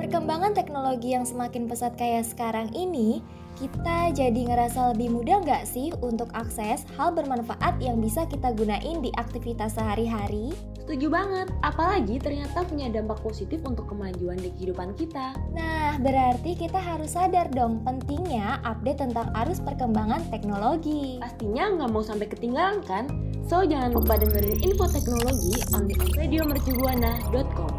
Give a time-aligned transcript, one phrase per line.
[0.00, 3.22] Perkembangan teknologi yang semakin pesat kayak sekarang ini,
[3.60, 9.04] kita jadi ngerasa lebih mudah nggak sih untuk akses hal bermanfaat yang bisa kita gunain
[9.04, 10.50] di aktivitas sehari-hari?
[10.90, 15.38] Setuju banget, apalagi ternyata punya dampak positif untuk kemajuan di kehidupan kita.
[15.54, 21.22] Nah, berarti kita harus sadar dong pentingnya update tentang arus perkembangan teknologi.
[21.22, 23.06] Pastinya nggak mau sampai ketinggalan kan?
[23.46, 27.70] So, jangan lupa dengerin info teknologi on the radiomercubuana.com.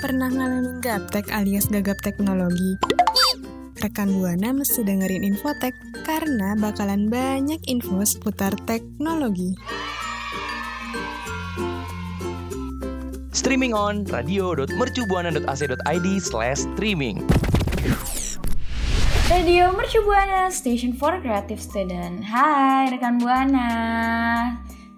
[0.00, 2.95] Pernah ngalamin gaptek alias gagap teknologi?
[3.86, 5.70] Rekan Buana mesti dengerin Infotek
[6.02, 9.54] karena bakalan banyak info seputar teknologi.
[13.30, 17.22] Streaming on radio.mercubuana.ac.id slash streaming.
[19.30, 22.26] Radio Mercu Buana, Station for Creative Student.
[22.26, 23.70] Hai rekan Buana.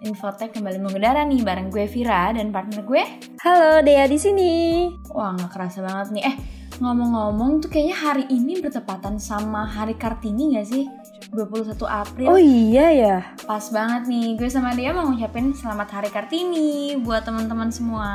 [0.01, 3.05] Infotek kembali mengudara nih bareng gue Vira dan partner gue.
[3.45, 4.89] Halo, Dea di sini.
[5.13, 6.25] Wah, nggak kerasa banget nih.
[6.25, 6.37] Eh,
[6.79, 10.87] ngomong-ngomong tuh kayaknya hari ini bertepatan sama Hari Kartini gak sih?
[11.29, 12.33] 21 April.
[12.33, 13.37] Oh iya ya.
[13.45, 18.09] Pas banget nih, gue sama dia mau ngucapin selamat Hari Kartini buat teman-teman semua.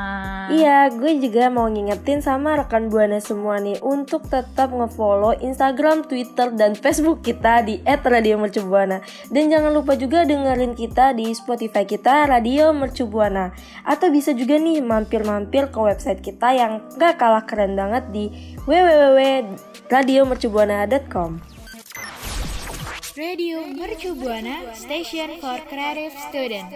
[0.50, 6.50] Iya, gue juga mau ngingetin sama rekan Buana semua nih untuk tetap ngefollow Instagram, Twitter,
[6.58, 8.98] dan Facebook kita di @radiomercubuana.
[9.30, 13.54] Dan jangan lupa juga dengerin kita di Spotify kita Radio Mercubuana.
[13.86, 21.53] Atau bisa juga nih mampir-mampir ke website kita yang gak kalah keren banget di www.radiomercubuana.com.
[23.14, 26.66] Radio Mercu Buana, Station for Creative Student.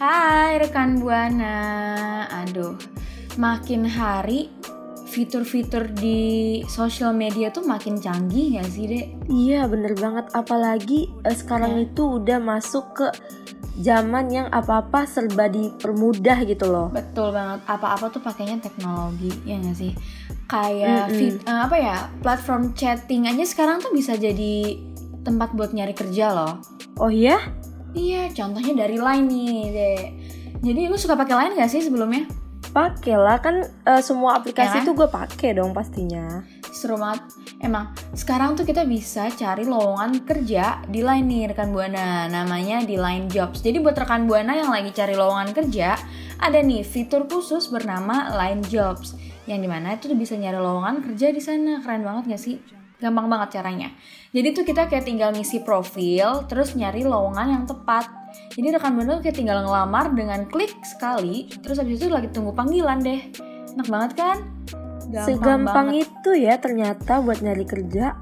[0.00, 1.56] Hai rekan Buana.
[2.40, 2.80] Aduh,
[3.36, 4.48] makin hari
[5.12, 9.06] fitur-fitur di sosial media tuh makin canggih gak sih, Dek?
[9.28, 10.32] Iya, bener banget.
[10.32, 11.84] Apalagi eh, sekarang Ya.
[11.84, 13.12] itu udah masuk ke
[13.76, 16.88] zaman yang apa-apa serba dipermudah gitu loh.
[16.88, 17.60] Betul banget.
[17.68, 19.92] Apa-apa tuh pakainya teknologi, ya nggak sih?
[20.50, 21.16] Kayak Mm-mm.
[21.16, 21.96] fit- eh, apa ya?
[22.18, 24.74] Platform chatting aja sekarang tuh bisa jadi
[25.22, 26.58] tempat buat nyari kerja loh.
[26.98, 27.38] Oh iya?
[27.94, 30.04] Iya, contohnya dari Line nih, Dek.
[30.60, 32.26] Jadi lu suka pakai Line gak sih sebelumnya?
[32.70, 36.42] Pakai lah kan eh, semua aplikasi Ya tuh gue pakai dong pastinya.
[36.70, 37.26] Seru banget.
[37.58, 42.30] Emang sekarang tuh kita bisa cari lowongan kerja di Line nih rekan Buana.
[42.30, 43.58] Namanya di Line Jobs.
[43.62, 45.98] Jadi buat rekan Buana yang lagi cari lowongan kerja,
[46.38, 49.18] ada nih fitur khusus bernama Line Jobs.
[49.50, 51.82] Yang di mana itu bisa nyari lowongan kerja di sana.
[51.82, 52.62] Keren banget gak sih?
[53.02, 53.90] Gampang banget caranya.
[54.30, 58.06] Jadi tuh kita kayak tinggal ngisi profil, terus nyari lowongan yang tepat.
[58.54, 62.54] Jadi rekan Buana tuh kayak tinggal ngelamar dengan klik sekali, terus habis itu lagi tunggu
[62.54, 63.26] panggilan deh.
[63.74, 64.38] Enak banget kan?
[65.10, 66.06] Gampang Segampang banget.
[66.06, 68.14] itu ya ternyata buat nyari kerja.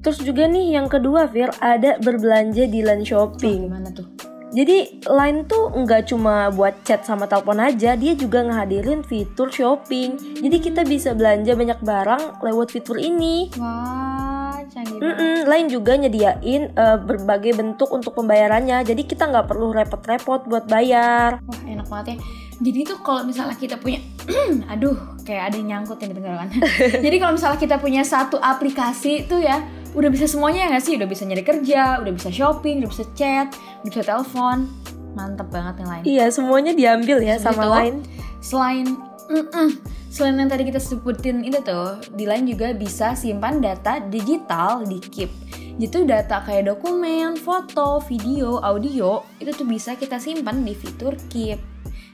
[0.00, 3.68] Terus juga nih yang kedua Fir ada berbelanja di line shopping.
[3.68, 4.17] Gimana tuh?
[4.48, 10.16] Jadi line tuh nggak cuma buat chat sama telepon aja, dia juga ngehadirin fitur shopping.
[10.40, 13.52] Jadi kita bisa belanja banyak barang lewat fitur ini.
[13.60, 15.20] Wah, canggih banget.
[15.20, 18.80] Mm-mm, Line juga nyediain eh, berbagai bentuk untuk pembayarannya.
[18.88, 21.44] Jadi kita nggak perlu repot-repot buat bayar.
[21.44, 22.16] Wah, enak banget ya.
[22.58, 24.02] Jadi tuh kalau misalnya kita punya
[24.72, 26.48] aduh, kayak ada yang nyangkut yang di tenggorokan.
[27.06, 29.62] Jadi kalau misalnya kita punya satu aplikasi tuh ya,
[29.98, 30.94] udah bisa semuanya ya nggak sih?
[30.94, 33.50] Udah bisa nyari kerja, udah bisa shopping, udah bisa chat,
[33.82, 34.70] udah bisa telepon.
[35.18, 36.02] Mantep banget yang lain.
[36.06, 37.74] Iya, semuanya diambil ya sama Betul.
[37.74, 37.98] Line.
[38.38, 38.86] Selain
[39.26, 39.68] mm-mm,
[40.08, 45.02] selain yang tadi kita sebutin itu tuh, di lain juga bisa simpan data digital di
[45.02, 45.30] Keep.
[45.78, 51.58] Itu data kayak dokumen, foto, video, audio, itu tuh bisa kita simpan di fitur Keep.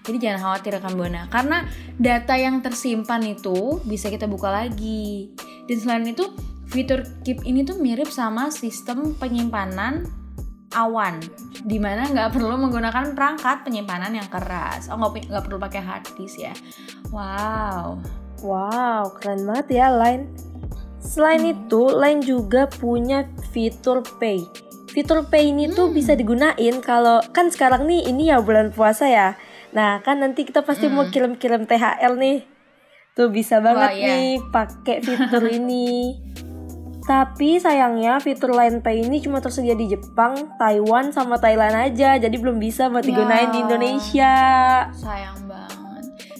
[0.05, 1.65] Jadi jangan khawatir rekan Buana, karena
[1.97, 5.33] data yang tersimpan itu bisa kita buka lagi.
[5.65, 6.29] Dan selain itu,
[6.75, 10.11] fitur Keep ini tuh mirip sama sistem penyimpanan
[10.75, 11.23] awan
[11.63, 16.43] di mana nggak perlu menggunakan perangkat penyimpanan yang keras oh nggak perlu pakai hard disk
[16.43, 16.51] ya
[17.15, 17.95] wow
[18.45, 20.29] Wow, keren banget ya Line.
[21.01, 23.25] Selain itu, Line juga punya
[23.57, 24.45] fitur Pay.
[24.93, 29.41] Fitur Pay ini tuh bisa digunain kalau kan sekarang nih ini ya bulan puasa ya.
[29.73, 32.45] Nah, kan nanti kita pasti mau kirim-kirim THR nih.
[33.17, 34.07] Tuh bisa banget iya.
[34.13, 36.21] nih pakai fitur ini.
[37.05, 42.17] Tapi sayangnya fitur Line Pay ini cuma tersedia di Jepang, Taiwan, sama Thailand aja.
[42.17, 43.65] Jadi belum bisa buat digunain di Wah.
[43.69, 44.35] Indonesia.
[44.97, 45.85] sayang banget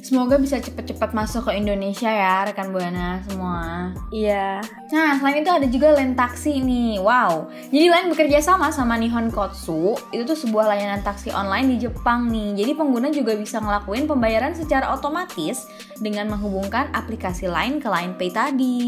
[0.05, 4.63] semoga bisa cepet-cepet masuk ke Indonesia ya rekan buana semua Iya.
[4.95, 7.03] Nah, selain itu ada juga Len Taksi nih.
[7.03, 7.51] Wow.
[7.75, 9.99] Jadi Len bekerja sama sama Nihon Kotsu.
[10.15, 12.55] Itu tuh sebuah layanan taksi online di Jepang nih.
[12.63, 15.67] Jadi pengguna juga bisa ngelakuin pembayaran secara otomatis
[15.99, 18.79] dengan menghubungkan aplikasi lain ke Line Pay tadi.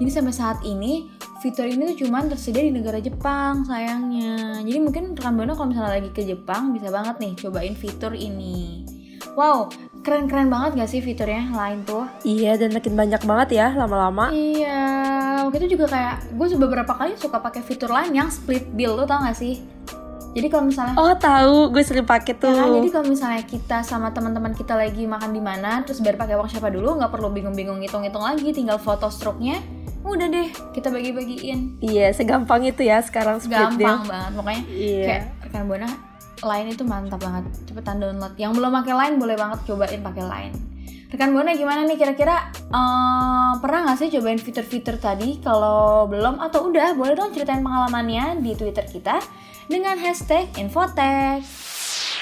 [0.00, 1.11] Jadi sampai saat ini
[1.42, 4.62] fitur ini tuh cuman tersedia di negara Jepang sayangnya.
[4.62, 8.86] Jadi mungkin rekan buana kalau misalnya lagi ke Jepang bisa banget nih cobain fitur ini.
[9.34, 9.66] Wow,
[10.06, 12.06] keren-keren banget gak sih fiturnya lain tuh?
[12.22, 14.30] Iya, dan makin banyak banget ya lama-lama.
[14.30, 14.82] Iya,
[15.48, 19.02] waktu itu juga kayak gue beberapa kali suka pakai fitur lain yang split bill, lo
[19.02, 19.64] tau gak sih?
[20.32, 22.56] Jadi kalau misalnya Oh, tahu, gue sering pakai tuh.
[22.56, 26.16] Ya kan, jadi kalau misalnya kita sama teman-teman kita lagi makan di mana, terus biar
[26.16, 29.60] pakai uang siapa dulu, nggak perlu bingung-bingung ngitung-ngitung lagi, tinggal foto stroke-nya,
[30.02, 31.78] udah deh kita bagi-bagiin.
[31.78, 33.86] Iya, segampang itu ya sekarang split deal.
[33.86, 35.04] Gampang banget, pokoknya Iya.
[35.06, 35.88] kayak rekan buana
[36.42, 38.34] Line itu mantap banget, cepetan download.
[38.34, 40.54] Yang belum pakai Line boleh banget cobain pakai Line.
[41.06, 45.38] Rekan buana gimana nih kira-kira eh, pernah nggak sih cobain fitur-fitur tadi?
[45.38, 49.22] Kalau belum atau udah, boleh dong ceritain pengalamannya di Twitter kita
[49.70, 51.46] dengan hashtag Infotech.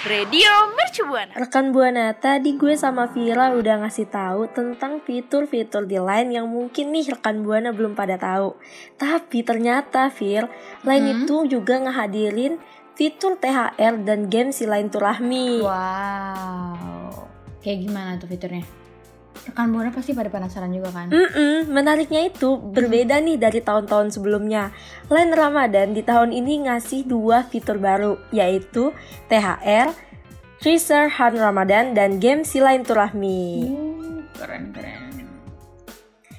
[0.01, 1.37] Radio Mercu Buana.
[1.37, 6.89] Rekan Buana, tadi gue sama Vira udah ngasih tahu tentang fitur-fitur di Line yang mungkin
[6.89, 8.57] nih rekan Buana belum pada tahu.
[8.97, 10.49] Tapi ternyata Vir,
[10.89, 11.17] Line Hmm.
[11.21, 12.57] itu juga ngehadirin
[12.97, 15.61] fitur THR dan game si Line Turahmi.
[15.61, 17.29] Wow,
[17.61, 18.65] kayak gimana tuh fiturnya?
[19.41, 21.09] Rekan buana pasti pada penasaran juga kan?
[21.09, 24.69] Mm-mm, menariknya itu berbeda nih dari tahun-tahun sebelumnya.
[25.09, 28.93] Line Ramadan di tahun ini ngasih dua fitur baru, yaitu
[29.33, 29.97] THR,
[30.61, 33.65] Treasure Hunt Ramadan, dan game si Line Turahmi.
[33.65, 35.09] Uh, keren keren.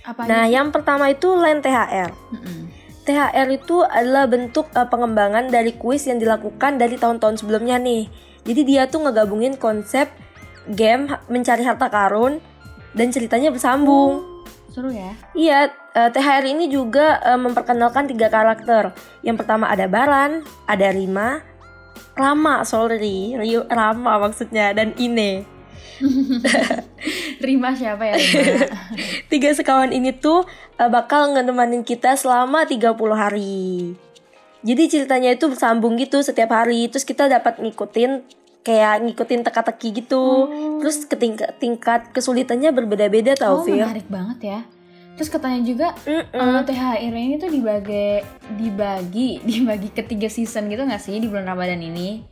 [0.06, 2.14] Apa Nah, yang pertama itu Line THR.
[2.14, 2.62] Mm-mm.
[3.02, 8.06] THR itu adalah bentuk eh, pengembangan dari kuis yang dilakukan dari tahun-tahun sebelumnya nih.
[8.46, 10.06] Jadi dia tuh ngegabungin konsep
[10.70, 12.38] game mencari harta karun
[12.96, 14.24] dan ceritanya bersambung.
[14.72, 15.12] Seru ya?
[15.36, 15.60] Iya,
[15.96, 18.96] eh, THR ini juga eh, memperkenalkan tiga karakter.
[19.24, 21.44] Yang pertama ada Baran, ada Rima,
[22.16, 25.44] Rama, sorry, Rio, Rama maksudnya, dan Ine.
[27.46, 28.68] Rima siapa ya Rima?
[29.32, 30.48] Tiga sekawan ini tuh
[30.80, 33.96] eh, bakal ngenemenin kita selama 30 hari.
[34.62, 36.86] Jadi ceritanya itu bersambung gitu setiap hari.
[36.86, 40.50] Terus kita dapat ngikutin kayak ngikutin teka-teki gitu.
[40.82, 41.16] Terus ke
[41.60, 44.60] tingkat, kesulitannya berbeda-beda tau, oh menarik banget ya.
[45.20, 46.34] Terus katanya juga Mm-mm.
[46.34, 48.26] eh, THR ini tuh dibagi
[48.58, 52.26] dibagi dibagi ke tiga season gitu nggak sih di bulan Ramadan ini?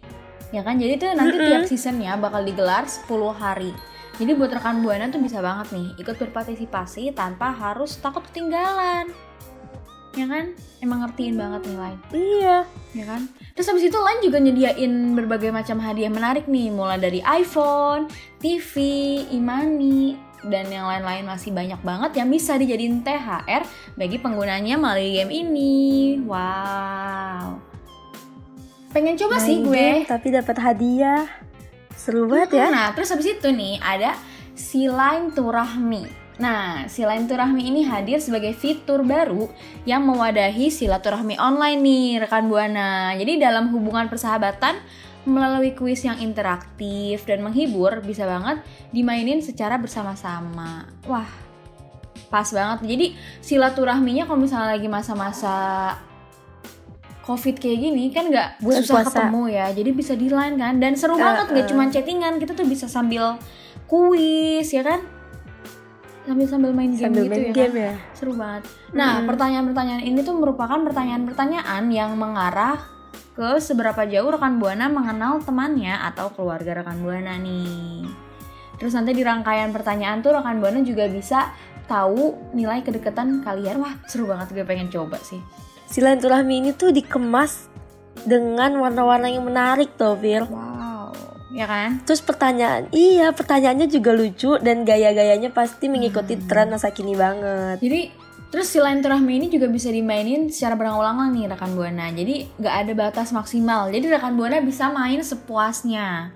[0.50, 3.06] Ya kan, jadi tuh nanti tiap seasonnya bakal digelar 10
[3.38, 3.70] hari.
[4.18, 9.14] Jadi buat rekan buana tuh bisa banget nih ikut berpartisipasi tanpa harus takut ketinggalan.
[10.20, 10.52] Ya kan?
[10.84, 12.00] Emang ngertiin banget nih Lain.
[12.12, 12.58] Iya.
[12.92, 13.32] Ya kan?
[13.56, 18.12] Terus habis itu Lain juga nyediain berbagai macam hadiah menarik nih, mulai dari iPhone,
[18.44, 18.76] TV,
[19.32, 23.64] imani, dan yang lain-lain masih banyak banget yang bisa dijadiin THR
[23.96, 26.20] bagi penggunanya melalui game ini.
[26.28, 27.64] Wow.
[28.92, 29.88] Pengen coba sih Main gue.
[30.04, 31.24] game, tapi dapat hadiah.
[31.96, 32.68] Seru banget ya.
[32.68, 34.20] Nah, terus habis itu nih ada
[34.52, 36.19] Silain Turahmi.
[36.40, 39.52] Nah, Silain Turahmi ini hadir sebagai fitur baru
[39.84, 43.12] yang mewadahi silaturahmi online nih, rekan Buana.
[43.20, 44.80] Jadi dalam hubungan persahabatan
[45.28, 48.64] melalui kuis yang interaktif dan menghibur bisa banget
[48.96, 50.88] dimainin secara bersama-sama.
[51.12, 51.28] Wah,
[52.32, 52.88] pas banget.
[52.88, 53.06] Jadi
[53.44, 55.56] silaturahminya kalau misalnya lagi masa-masa
[57.28, 59.10] covid kayak gini kan nggak susah puasa.
[59.14, 61.70] ketemu ya jadi bisa di line kan dan seru Uh, banget nggak uh.
[61.70, 63.38] cuma chattingan kita tuh bisa sambil
[63.86, 65.06] kuis ya kan
[66.30, 67.86] sambil sambil main game Sambil gitu main ya game kan?
[67.90, 67.94] ya.
[68.14, 72.78] seru banget nah pertanyaan-pertanyaan ini tuh merupakan pertanyaan-pertanyaan yang mengarah
[73.34, 78.06] ke seberapa jauh rekan buana mengenal temannya atau keluarga rekan buana nih
[78.78, 81.50] terus nanti di rangkaian pertanyaan tuh rekan buana juga bisa
[81.90, 85.42] tahu nilai kedekatan kalian wah seru banget gue pengen coba sih
[85.90, 87.66] Silaturahmi ini tuh dikemas
[88.22, 90.46] dengan warna-warna yang menarik tuh, Fir.
[90.46, 90.79] wow
[91.50, 96.46] ya kan Terus pertanyaan, iya pertanyaannya juga lucu dan gaya-gayanya pasti mengikuti Hmm.
[96.46, 97.82] tren masa kini banget.
[97.82, 98.02] Jadi
[98.50, 102.10] terus silaturahmi ini juga bisa dimainin secara berulang-ulang nih rekan buana.
[102.10, 103.90] Jadi nggak ada batas maksimal.
[103.94, 106.34] Jadi rekan buana bisa main sepuasnya,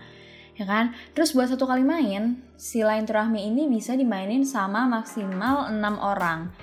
[0.53, 0.93] ya kan?
[1.17, 6.53] Terus buat satu kali main, silaturahmi ini bisa dimainin sama maksimal 6 orang.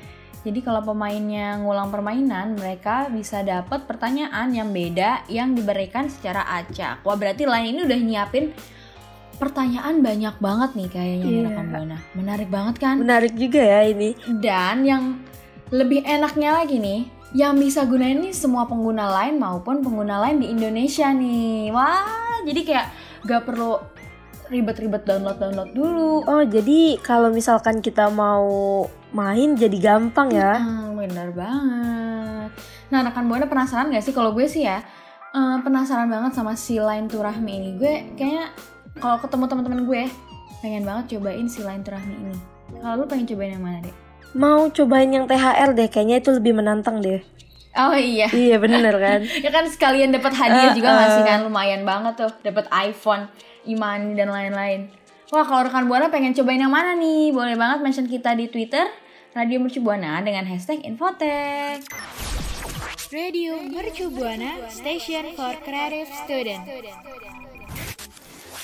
[0.40, 7.04] Jadi kalau pemainnya ngulang permainan, mereka bisa dapat pertanyaan yang beda yang diberikan secara acak.
[7.04, 8.44] Wah berarti lain ini udah nyiapin
[9.36, 11.44] pertanyaan banyak banget nih kayaknya nih Iya.
[11.48, 11.98] rekan buana.
[12.12, 12.94] Menarik banget kan?
[13.00, 14.16] Menarik juga ya ini.
[14.40, 15.04] Dan yang
[15.68, 17.00] lebih enaknya lagi nih,
[17.32, 21.68] yang bisa gunain nih semua pengguna lain maupun pengguna lain di Indonesia nih.
[21.72, 22.86] Wah, jadi kayak
[23.24, 23.76] gak perlu
[24.50, 26.26] ribet-ribet download-download dulu.
[26.26, 30.58] Oh, jadi kalau misalkan kita mau main jadi gampang ya.
[30.58, 32.50] Hmm, bener banget.
[32.90, 34.10] Nah, rekan buana penasaran gak sih?
[34.10, 34.82] Kalau gue sih ya,
[35.30, 37.70] eh, penasaran banget sama si Line Turahmi ini.
[37.74, 38.50] Gue kayaknya
[38.98, 40.02] kalau ketemu teman-teman gue,
[40.58, 42.36] pengen banget cobain si Line Turahmi ini.
[42.76, 43.96] Kalau lu pengen cobain yang mana deh?
[44.30, 47.18] mau cobain yang THR deh, kayaknya itu lebih menantang deh.
[47.74, 48.30] Oh iya.
[48.30, 49.26] Iya bener kan?
[49.46, 51.26] ya kan sekalian dapat hadiah Eh, juga nggak sih eh.
[51.26, 53.26] kan lumayan banget tuh dapat iPhone,
[53.66, 54.92] Imani dan lain-lain.
[55.30, 57.30] Wah kalau rekan buana pengen cobain yang mana nih?
[57.30, 58.90] Boleh banget mention kita di Twitter
[59.30, 61.86] Radio Mercu Buana dengan hashtag Infotek.
[63.14, 66.66] Radio Mercu Buana, Station for Creative Student.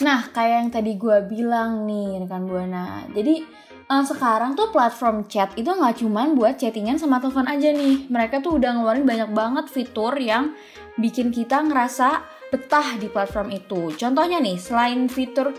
[0.03, 3.07] Nah kayak yang tadi gue bilang nih rekan buana.
[3.15, 3.47] Jadi
[3.87, 8.11] eh, sekarang tuh platform chat itu nggak cuman buat chattingan sama telepon aja nih.
[8.11, 10.51] Mereka tuh udah ngeluarin banyak banget fitur yang
[10.99, 13.93] bikin kita ngerasa betah di platform itu.
[13.97, 15.51] Contohnya nih, selain fitur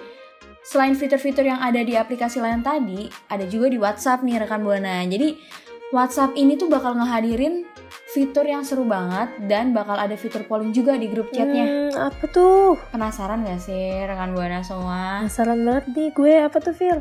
[0.68, 5.00] selain fitur-fitur yang ada di aplikasi lain tadi, ada juga di WhatsApp nih rekan buana.
[5.08, 5.40] Jadi
[5.96, 10.96] WhatsApp ini tuh bakal ngehadirin fitur yang seru banget dan bakal ada fitur polling juga
[10.96, 11.66] di grup chatnya.
[11.66, 12.80] Hmm, apa tuh?
[12.90, 15.26] Penasaran gak sih rekan buana semua?
[15.26, 16.98] Penasaran banget nih gue, apa tuh Fir?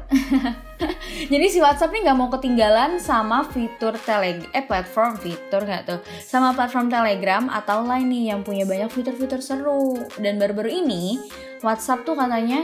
[1.32, 6.00] Jadi si WhatsApp nih nggak mau ketinggalan sama fitur Telegram, eh platform fitur nggak tuh,
[6.20, 9.96] sama platform Telegram atau lain nih yang punya banyak fitur-fitur seru.
[10.20, 11.16] Dan baru-baru ini
[11.64, 12.60] WhatsApp tuh katanya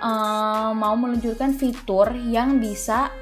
[0.00, 3.12] eh, mau meluncurkan fitur yang bisa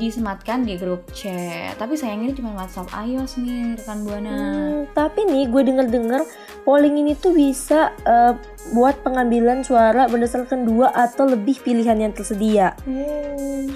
[0.00, 1.76] disematkan di grup chat.
[1.76, 4.32] Tapi sayangnya ini cuma WhatsApp iOS nih rekan buana.
[4.32, 6.22] Hmm, tapi nih gue denger-denger
[6.64, 8.32] polling ini tuh bisa eh,
[8.72, 12.72] buat pengambilan suara berdasarkan dua atau lebih pilihan yang tersedia.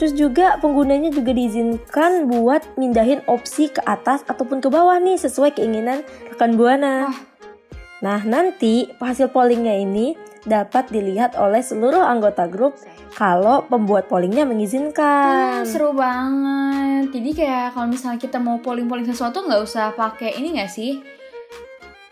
[0.00, 5.58] Terus juga penggunanya juga diizinkan buat mindahin opsi ke atas ataupun ke bawah nih sesuai
[5.58, 6.00] keinginan
[6.32, 7.12] rekan buana.
[7.98, 10.14] Nah nanti hasil pollingnya ini
[10.48, 12.74] dapat dilihat oleh seluruh anggota grup
[13.12, 15.62] kalau pembuat pollingnya Ah, mengizinkan.
[15.62, 17.12] seru banget.
[17.12, 21.04] Jadi kayak kalau misalnya kita mau polling-polling sesuatu nggak usah pakai ini nggak sih?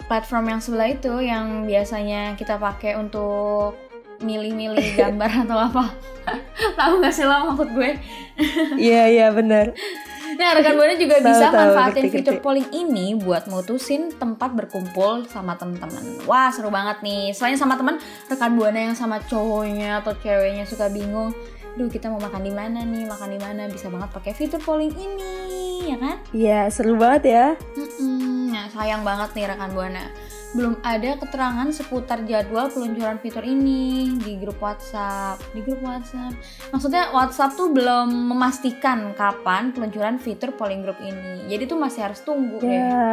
[0.06, 3.74] Platform yang sebelah itu yang biasanya kita pakai untuk
[4.18, 5.84] milih-milih gambar atau apa?
[6.76, 7.90] Tahu nggak sih lo maksud gue?
[8.76, 9.72] Iya iya benar.
[10.36, 12.44] Nah, rekan buana juga Tahu, bisa tahu, manfaatin ngerti, fitur ngerti.
[12.44, 16.28] polling ini buat mutusin tempat berkumpul sama teman-teman.
[16.28, 17.32] Wah, seru banget nih.
[17.32, 17.96] Selain sama teman,
[18.28, 21.32] rekan buana yang sama cowoknya atau ceweknya suka bingung,
[21.74, 24.92] duh kita mau makan di mana nih, makan di mana, bisa banget pakai fitur polling
[24.92, 26.16] ini, ya kan?
[26.36, 27.46] Iya seru banget ya.
[27.76, 28.52] Mm-mm.
[28.52, 30.04] Nah, sayang banget nih rekan buana.
[30.56, 35.36] Belum ada keterangan seputar jadwal peluncuran fitur ini di grup WhatsApp.
[35.52, 36.32] Di grup WhatsApp.
[36.72, 41.44] Maksudnya WhatsApp tuh belum memastikan kapan peluncuran fitur polling group ini.
[41.52, 42.72] Jadi tuh masih harus tunggu ya.
[42.72, 43.12] Ya.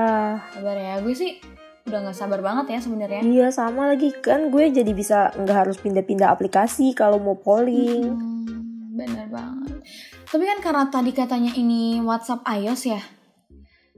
[0.56, 0.96] Sabar ya.
[1.04, 1.44] Gue sih
[1.84, 3.22] udah nggak sabar banget ya sebenarnya.
[3.28, 8.08] Iya sama lagi kan gue jadi bisa nggak harus pindah-pindah aplikasi kalau mau polling.
[8.08, 9.84] Hmm, bener banget.
[10.32, 13.04] Tapi kan karena tadi katanya ini WhatsApp iOS ya.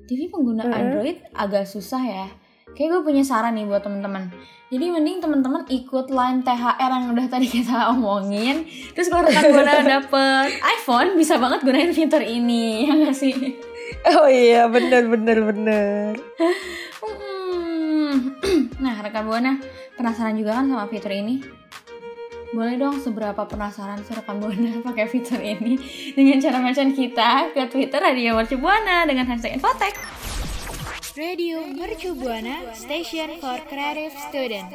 [0.05, 0.77] Jadi pengguna Mm-mm.
[0.81, 2.27] Android agak susah ya.
[2.75, 4.35] Kayak gue punya saran nih buat temen-temen.
[4.67, 8.67] Jadi mending temen-temen ikut line THR yang udah tadi kita omongin.
[8.91, 13.33] Terus kalau rekan buana dapet iPhone, bisa banget gunain fitur ini, ya gak sih?
[14.05, 16.13] Oh iya bener bener bener.
[18.75, 19.57] Nah, rekan buana
[19.97, 21.41] penasaran juga kan sama fitur ini?
[22.53, 25.77] Boleh dong seberapa penasaran sih rekan buana pakai fitur ini
[26.13, 29.95] dengan cara mention kita ke Twitter Radio Mercu Buana dengan hashtag Infotek.
[31.15, 34.67] Radio Mercu Buana, Station for Creative Student.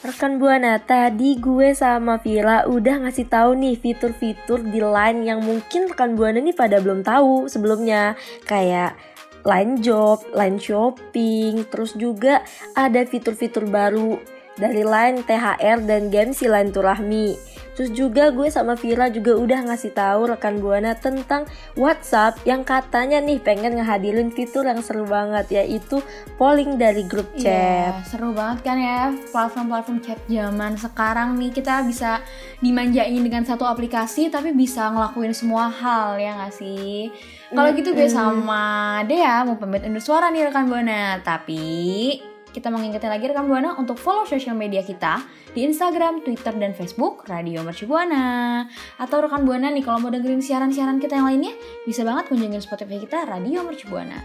[0.00, 5.92] Rekan Buana, tadi gue sama Vira udah ngasih tahu nih fitur-fitur di Line yang mungkin
[5.92, 8.16] rekan Buana nih pada belum tahu sebelumnya.
[8.48, 8.96] Kayak
[9.44, 12.40] Line Job, Line Shopping, terus juga
[12.72, 14.16] ada fitur-fitur baru
[14.56, 17.53] dari Line THR dan game si Line Turahmi.
[17.74, 23.18] Terus juga gue sama Vira juga udah ngasih tahu rekan Buana tentang WhatsApp yang katanya
[23.18, 25.98] nih pengen ngehadirin fitur yang seru banget yaitu
[26.38, 27.98] polling dari grup chat.
[27.98, 32.22] Iya, seru banget kan ya platform-platform chat zaman sekarang nih kita bisa
[32.62, 37.10] dimanjain dengan satu aplikasi tapi bisa ngelakuin semua hal ya nggak sih?
[37.54, 42.78] Kalau gitu gue sama Dea mau pamit undur suara nih rekan Buana, tapi kita mau
[42.78, 45.18] ngingetin lagi rekan Buana untuk follow sosial media kita
[45.50, 48.62] di Instagram, Twitter, dan Facebook Radio Mercu Buana.
[49.02, 51.50] Atau rekan Buana nih kalau mau dengerin siaran-siaran kita yang lainnya,
[51.82, 54.22] bisa banget kunjungin Spotify kita Radio Mercu Buana.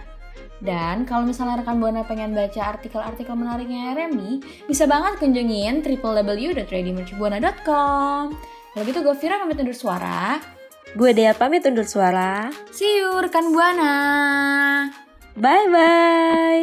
[0.62, 8.24] Dan kalau misalnya rekan Buana pengen baca artikel-artikel menariknya RMB, bisa banget kunjungin www.radiomercubuana.com.
[8.70, 10.38] Kalau gitu gue Vira pamit undur suara.
[10.94, 12.54] Gue Dea pamit undur suara.
[12.70, 13.96] See you rekan Buana.
[15.40, 16.59] Bye bye.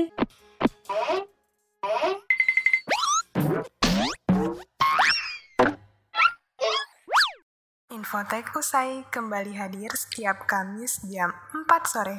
[8.16, 12.16] Infotek usai kembali hadir setiap Kamis jam 4 sore.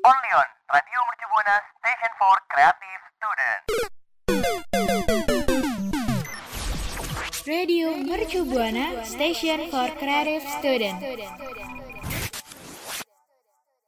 [0.00, 3.60] Only on Radio Mercu Buana Station for Creative Student.
[7.44, 10.96] Radio Mercu Buana, Station for Creative Student.